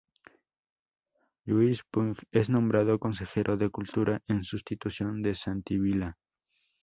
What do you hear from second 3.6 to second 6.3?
cultura en sustitución de Santi Vila.